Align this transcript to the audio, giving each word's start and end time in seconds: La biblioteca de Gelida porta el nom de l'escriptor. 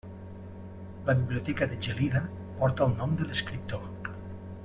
La 1.05 1.13
biblioteca 1.13 1.67
de 1.73 1.77
Gelida 1.87 2.23
porta 2.61 2.89
el 2.89 2.97
nom 3.03 3.15
de 3.21 3.27
l'escriptor. 3.31 3.85